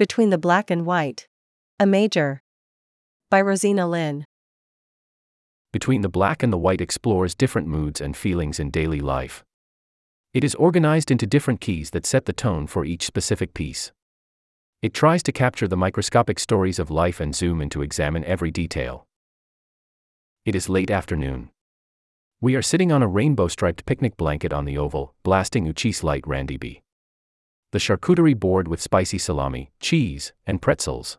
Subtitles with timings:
[0.00, 1.28] Between the Black and White.
[1.78, 2.40] A Major.
[3.30, 4.24] By Rosina Lynn.
[5.74, 9.44] Between the Black and the White explores different moods and feelings in daily life.
[10.32, 13.92] It is organized into different keys that set the tone for each specific piece.
[14.80, 18.50] It tries to capture the microscopic stories of life and zoom in to examine every
[18.50, 19.06] detail.
[20.46, 21.50] It is late afternoon.
[22.40, 26.26] We are sitting on a rainbow striped picnic blanket on the oval, blasting Uchis Light
[26.26, 26.80] Randy B
[27.72, 31.18] the charcuterie board with spicy salami, cheese, and pretzels.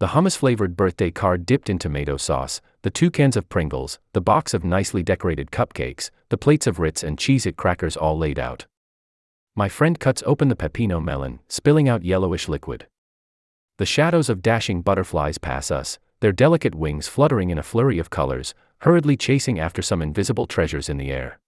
[0.00, 4.20] The hummus flavored birthday card dipped in tomato sauce, the two cans of Pringles, the
[4.20, 8.40] box of nicely decorated cupcakes, the plates of Ritz and Cheez It crackers all laid
[8.40, 8.66] out.
[9.54, 12.88] My friend cuts open the pepino melon, spilling out yellowish liquid.
[13.78, 18.10] The shadows of dashing butterflies pass us, their delicate wings fluttering in a flurry of
[18.10, 21.38] colors, hurriedly chasing after some invisible treasures in the air.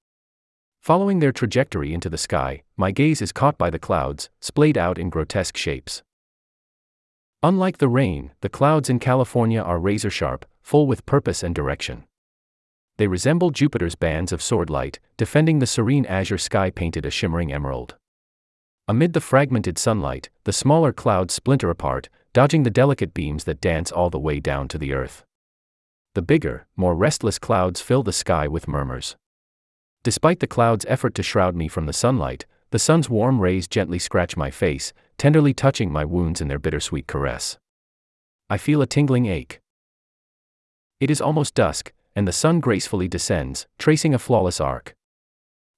[0.84, 4.98] Following their trajectory into the sky, my gaze is caught by the clouds, splayed out
[4.98, 6.02] in grotesque shapes.
[7.42, 12.04] Unlike the rain, the clouds in California are razor sharp, full with purpose and direction.
[12.98, 17.50] They resemble Jupiter's bands of sword light, defending the serene azure sky painted a shimmering
[17.50, 17.96] emerald.
[18.86, 23.90] Amid the fragmented sunlight, the smaller clouds splinter apart, dodging the delicate beams that dance
[23.90, 25.24] all the way down to the earth.
[26.12, 29.16] The bigger, more restless clouds fill the sky with murmurs.
[30.04, 33.98] Despite the cloud's effort to shroud me from the sunlight, the sun's warm rays gently
[33.98, 37.56] scratch my face, tenderly touching my wounds in their bittersweet caress.
[38.50, 39.62] I feel a tingling ache.
[41.00, 44.94] It is almost dusk, and the sun gracefully descends, tracing a flawless arc.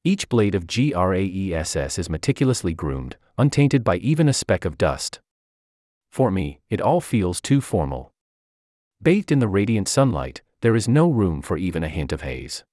[0.03, 5.21] Each blade of GRAESS is meticulously groomed, untainted by even a speck of dust.
[6.11, 8.13] For me, it all feels too formal.
[9.01, 12.65] Bathed in the radiant sunlight, there is no room for even a hint of haze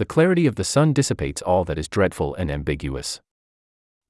[0.00, 3.20] the clarity of the sun dissipates all that is dreadful and ambiguous.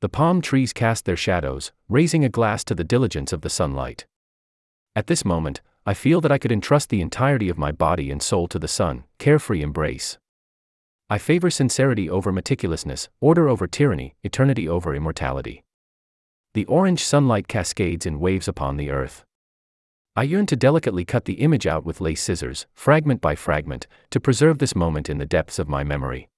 [0.03, 4.07] The palm trees cast their shadows, raising a glass to the diligence of the sunlight.
[4.95, 8.23] At this moment, I feel that I could entrust the entirety of my body and
[8.23, 10.17] soul to the sun, carefree embrace.
[11.11, 15.65] I favor sincerity over meticulousness, order over tyranny, eternity over immortality.
[16.55, 19.25] The orange sunlight cascades in waves upon the earth.
[20.17, 24.19] I yearn to delicately cut the image out with lace scissors, fragment by fragment, to
[24.19, 26.29] preserve this moment in the depths of my memory.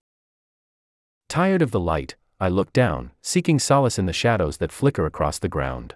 [1.28, 5.38] Tired of the light, I look down, seeking solace in the shadows that flicker across
[5.38, 5.94] the ground.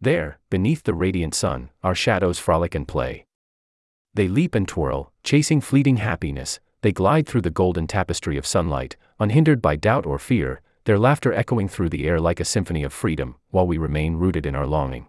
[0.00, 3.26] There, beneath the radiant sun, our shadows frolic and play.
[4.14, 8.96] They leap and twirl, chasing fleeting happiness, they glide through the golden tapestry of sunlight,
[9.18, 12.92] unhindered by doubt or fear, their laughter echoing through the air like a symphony of
[12.92, 15.08] freedom, while we remain rooted in our longing.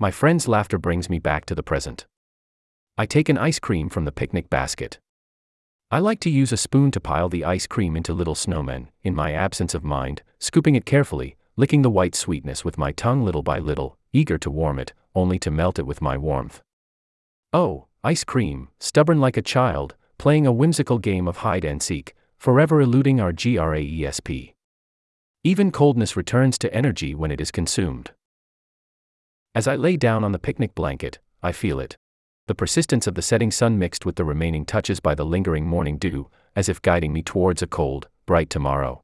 [0.00, 2.06] My friend's laughter brings me back to the present.
[2.96, 5.00] I take an ice cream from the picnic basket.
[5.90, 9.16] I like to use a spoon to pile the ice cream into little snowmen, in
[9.16, 13.42] my absence of mind, scooping it carefully, licking the white sweetness with my tongue little
[13.42, 16.62] by little, eager to warm it, only to melt it with my warmth.
[17.52, 22.14] Oh, ice cream, stubborn like a child, playing a whimsical game of hide and seek,
[22.36, 24.54] forever eluding our GRAESP.
[25.42, 28.12] Even coldness returns to energy when it is consumed.
[29.58, 31.96] As I lay down on the picnic blanket, I feel it.
[32.46, 35.98] The persistence of the setting sun mixed with the remaining touches by the lingering morning
[35.98, 39.00] dew, as if guiding me towards a cold, bright tomorrow.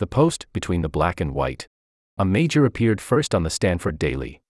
[0.00, 1.66] The post, between the black and white.
[2.18, 4.42] A major appeared first on the Stanford Daily.